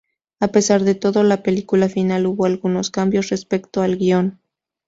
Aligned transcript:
A 0.39 0.47
pesar 0.47 0.81
de 0.83 0.95
todo 0.95 1.21
en 1.21 1.29
la 1.29 1.43
película 1.43 1.87
final 1.87 2.25
hubo 2.25 2.47
algunos 2.47 2.89
cambios 2.89 3.29
respecto 3.29 3.83
al 3.83 3.97
guion. 3.99 4.39